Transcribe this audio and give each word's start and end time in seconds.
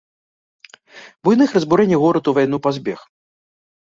Буйных 1.29 1.53
разбурэнняў 1.57 1.99
горад 2.05 2.31
у 2.31 2.33
вайну 2.39 2.57
пазбег. 2.69 2.99